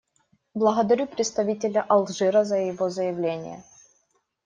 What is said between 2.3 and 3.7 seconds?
за его заявление.